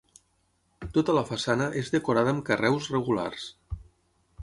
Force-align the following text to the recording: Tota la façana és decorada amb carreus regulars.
Tota 0.95 1.15
la 1.17 1.23
façana 1.27 1.69
és 1.83 1.93
decorada 1.99 2.35
amb 2.35 2.45
carreus 2.51 2.91
regulars. 2.97 3.49